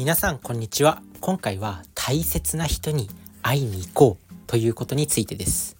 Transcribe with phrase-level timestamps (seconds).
[0.00, 1.02] 皆さんこんにちは。
[1.20, 3.10] 今回は大切な人に
[3.42, 5.76] 会いに行こうということについてです。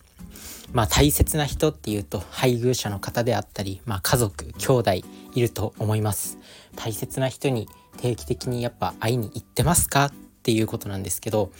[0.74, 5.04] まあ大切な人っていうと配偶者の方であったりまあ家族兄弟い
[5.40, 6.36] ると思います。
[6.76, 11.50] 大切な人に定期的にやっぱ会いに行ってますかっていうことなんですけど、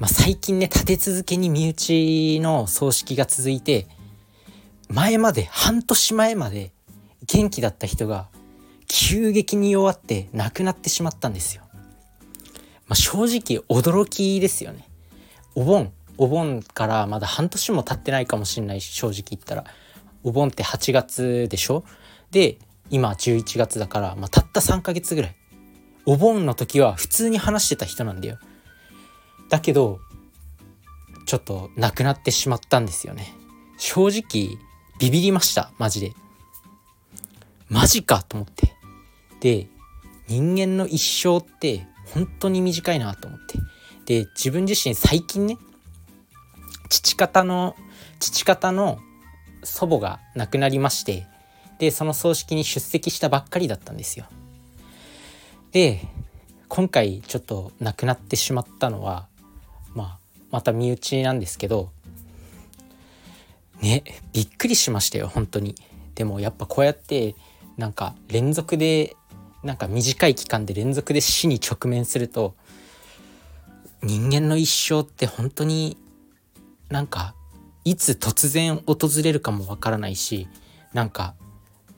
[0.00, 3.86] まあ、最近ね立て続けに身内の葬式が続いて
[4.88, 6.72] 前まで半年前まで
[7.28, 8.26] 元気だった人が
[8.88, 11.61] 急激に弱って亡くなってしまったんですよ。
[12.92, 14.86] まあ、正直驚きですよね。
[15.54, 19.64] お盆お盆からまだ半年も経ってないかもしれないし正直言ったら。
[20.22, 21.84] お盆って8月でしょ？
[22.32, 22.58] で
[22.90, 25.36] 今11月だから、まあ、たった3ヶ月ぐらい。
[26.04, 28.38] お盆の時は普通に話してた人なんだよ。
[29.48, 29.98] だけど
[31.24, 33.32] ちょっと亡くなってしまったんですよね。
[33.78, 34.58] 正直
[34.98, 36.12] ビビりましたマジで。
[37.70, 38.74] マジかと思って。
[39.40, 39.66] で
[40.28, 43.58] 人間の一生って本当に短いなと思って。
[44.04, 45.58] で自分自身最近ね
[46.88, 47.76] 父方の
[48.18, 48.98] 父方の
[49.62, 51.26] 祖母が亡くなりまして
[51.78, 54.26] でその葬式に出席したばっかりだったんですよ。
[55.70, 56.00] で
[56.68, 59.28] 今回ちょっと亡くなってしまったのは
[59.94, 60.18] まあ
[60.50, 61.90] また身内なんですけど
[63.80, 65.74] ねびっくりしましたよ本当に。
[66.14, 67.34] でもやっぱこうやって
[67.76, 69.16] なんか連続で
[69.62, 72.54] なんか短い期間で連続で死に直面すると
[74.02, 75.96] 人間の一生って本当に
[76.88, 77.34] なんか
[77.84, 80.48] いつ突然訪れるかもわからないし
[80.92, 81.34] なんか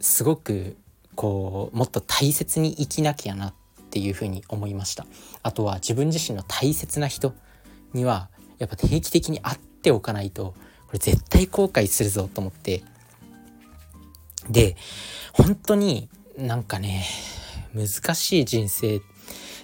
[0.00, 0.76] すごく
[1.14, 3.54] こうもっと大切に生きなきゃなっ
[3.90, 5.06] ていうふうに思いました。
[5.42, 7.32] あとは自分自身の大切な人
[7.92, 8.28] には
[8.58, 10.54] やっぱ定期的に会っておかないと
[10.86, 12.82] これ絶対後悔するぞと思って。
[14.50, 14.76] で
[15.32, 17.06] 本当になんかね
[17.74, 19.00] 難しい人生。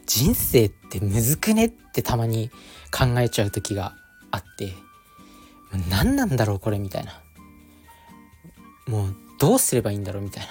[0.07, 2.51] 人生ってむずくねってたまに
[2.91, 3.95] 考えちゃう時が
[4.31, 4.73] あって。
[5.89, 7.21] 何なんだろうこれみたいな。
[8.89, 10.51] もうどうすればいいんだろうみたいな。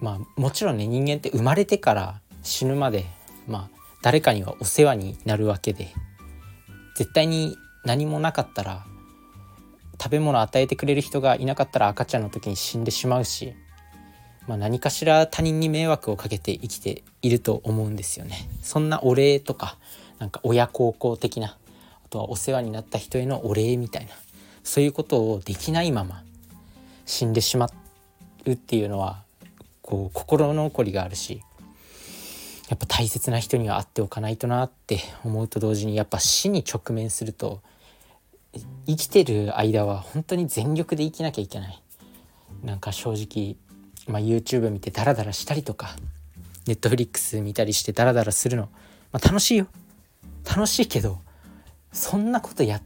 [0.00, 3.06] まあもちろんね人間って生まれてから死ぬまで
[3.46, 5.88] まあ誰かにはお世話になるわけで。
[6.96, 8.84] 絶対に何もなかったら
[10.02, 13.54] 食べ物与えてくれる人がいなかったら赤ちゃんの時に死んでしまうし、
[14.48, 18.48] まあ、何かしら他人に迷惑をかけて生きていると思うんですよね。
[18.62, 19.76] そんなお礼とか
[20.18, 24.12] なんか親孝行的なあとはお世話になった人へのお礼みたいな
[24.64, 26.22] そういうことをできないまま
[27.04, 27.68] 死んでしま
[28.46, 29.22] うっていうのは
[29.82, 31.42] こう心残りがあるし
[32.70, 37.60] やっぱ大切な人には会っておかないとなって思うと同時にやっぱ死に直面すると
[38.86, 41.82] 生きてる間は本当に全力で生きなきゃいけない
[42.64, 43.56] なんか正直、
[44.08, 45.94] まあ、YouTube 見てダラダラしたりとか
[46.66, 48.68] Netflix 見たりしてダラダラするの、
[49.12, 49.66] まあ、楽しいよ。
[50.48, 51.18] 楽しいけど
[51.92, 52.80] そんなことや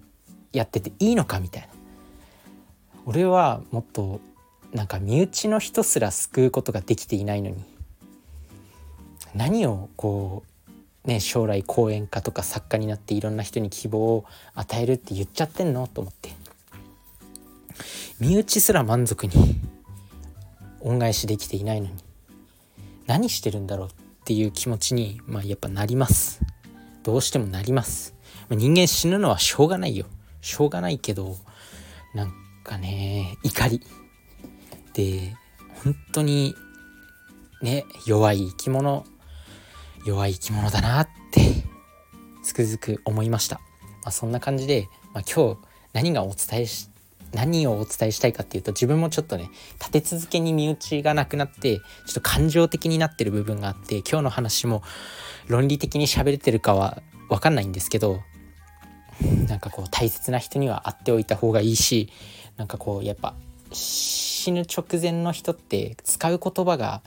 [0.52, 1.68] やってていいのかみたいな。
[3.06, 4.20] 俺はもっと
[4.72, 7.64] なんか身内の人すら救うことができていないのに
[9.34, 10.44] 何をこ
[11.04, 14.24] うね将来講演家とか作家になっていろんな人に希望を
[14.54, 16.30] 与えるって言っちゃってんのと思って。
[18.20, 19.32] 身内すら満足に
[20.82, 21.94] 恩返しできていないのに。
[23.06, 23.90] 何してるんだろうっ
[24.24, 26.40] ていう気持ちにまあやっぱなります。
[27.02, 28.14] どうしてもなります。
[28.50, 30.06] 人間死ぬのはしょうがないよ。
[30.40, 31.36] しょうがないけど
[32.14, 32.32] なん
[32.64, 33.80] かね怒り。
[34.94, 35.34] で
[35.84, 36.54] 本当に
[37.62, 39.04] ね弱い生き物。
[40.04, 41.40] 弱い生き物だなって
[42.42, 43.60] つくづく思いました、
[44.02, 45.58] まあ、そんな感じで、まあ、今日
[45.92, 46.90] 何がお伝えし
[47.32, 54.82] 何をお伝えしたいかっていうと自分もちょっとね立て続けに身内がなくなってちょっと感情的になってる部分があって今日の話も
[55.48, 58.20] 論理的に喋れてるかは分かんないんですけど
[59.48, 62.10] なんかこう大切な人には会っておいた方がいいし
[62.56, 63.34] なんかこうやっぱ
[63.72, 67.02] 死ぬ直前の人って使う言葉が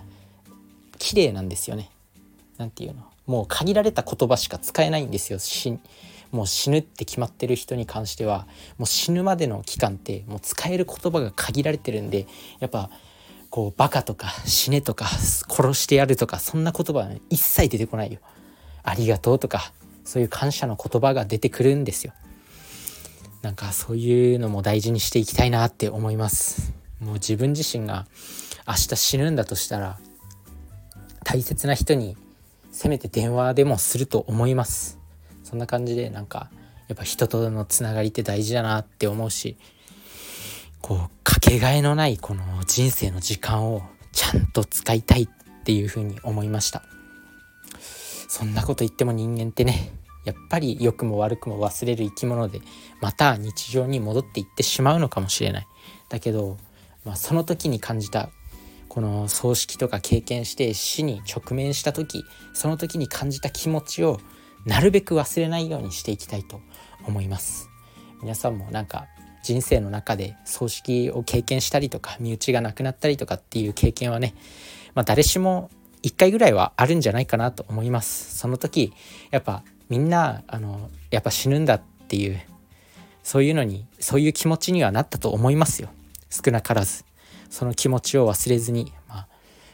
[0.98, 1.92] 綺麗なんですよね。
[2.58, 3.04] なんていうの？
[3.28, 5.78] もう限られた言葉しか使えないんですよ死
[6.32, 12.28] もう死ぬって決まってる人に関してはもう死ぬまでの期間ってもう使える言葉が限られてるんで
[12.60, 12.90] やっぱ
[13.50, 18.20] こうバカとか死ねとか殺してやるとかそんな言葉は、ね、一切出てこないよ。
[18.84, 19.72] ありがとうとか
[20.04, 22.14] そういう感謝の言葉が出てくるんですよ。
[23.42, 26.74] なんかそういうのも大事にしていきたいなって思います。
[27.00, 28.08] もう自分自身が
[28.68, 30.00] 明日死ぬんだとしたら
[31.24, 32.18] 大切な人に
[32.72, 35.00] せめて電話でもすると思います
[35.46, 36.50] そんな感じでなんか
[36.88, 39.58] やっぱ人とのつながりって大事だなって思うし
[40.82, 45.30] こうかけがえのないこの人生の時間をちゃんと使いたいっ
[45.64, 46.84] ていうふうに思いました。
[48.28, 49.92] そんなこと言っても人間ってね
[50.26, 52.60] やっぱり良くも悪くも忘れる生き物で
[53.02, 55.68] また日常に戻っていってしまうのかもしれない。
[56.10, 56.58] だけど、
[57.04, 58.30] まあ、その時に感じた
[58.90, 64.20] この葬式とか経験して死に直面した時その時に感じた気持ちを
[64.66, 66.60] なるべく忘れないようにしていきたいと
[67.06, 67.70] 思います。
[68.22, 69.08] 皆さんもなんか
[69.44, 74.34] 人生の中で葬式を経験したりとか身内が亡くなったりとかっていう経験はね、
[74.96, 75.70] まあ、誰しも
[76.02, 78.38] 1回ぐらいはあるんじゃないかなと思います。
[78.38, 78.94] その時
[79.30, 82.40] やっぱみんなあのやっぱ死ぬんだっていう
[83.22, 85.90] そういうのにそういう気持ちにはなったと思いますよ。
[86.30, 87.06] 少なからず。
[87.50, 89.28] その気持ちを忘れずに、まあ、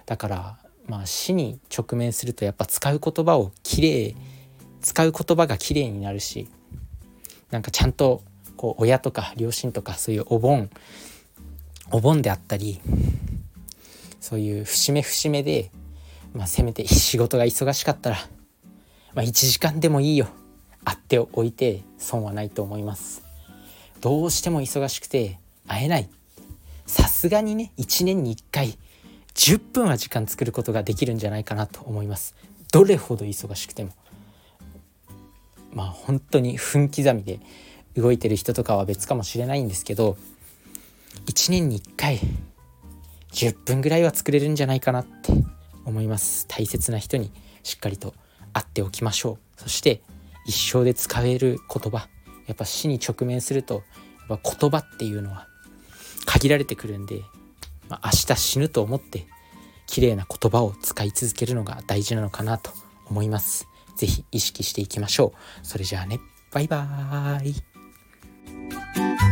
[0.05, 0.57] だから
[0.87, 4.15] まあ死に直面するとやっぱ使う言葉をきれいに
[4.81, 6.47] 使う言葉がきれいになるし
[7.51, 8.21] なんかちゃんと
[8.57, 10.69] こう親とか両親とかそういうお盆
[11.91, 12.79] お盆であったり
[14.19, 15.71] そういう節目節目で、
[16.33, 18.17] まあ、せめて仕事が忙しかったら、
[19.13, 20.29] まあ、1時間でもいいよ。
[20.83, 23.23] 会っておいて損はないと思います。
[23.99, 25.37] どうしても忙しくて
[25.67, 26.09] 会えない。
[26.85, 28.77] さすがにね1年に1回
[29.33, 32.35] 10分は時間作ることができるんじゃないかなと思います。
[32.71, 33.91] どれほど忙しくても。
[35.73, 37.39] まあ本当に分刻みで
[37.95, 40.17] 動いてる人とかは別かもしれないんですけど
[41.25, 42.19] 1年に1回
[43.31, 45.31] 10分ぐらいは作れるんじゃないかなって
[45.85, 46.47] 思います。
[46.47, 47.31] 大切な人に
[47.63, 48.13] しっかりと
[48.53, 49.61] 会っておきましょう。
[49.61, 50.01] そして
[50.45, 52.07] 一生で使える言葉。
[52.47, 53.83] やっぱ死に直面すると
[54.29, 55.47] やっぱ言葉っていうのは
[56.25, 57.21] 限られてくるんで、
[57.87, 59.25] まあ、明日死ぬと思って
[59.87, 62.71] 綺麗な言葉を使い続けるのが大事なのかなと
[63.09, 63.67] 思います。
[63.95, 65.65] 是非意識していきましょう。
[65.65, 66.19] それじゃあね。
[66.51, 69.30] バイバーイ。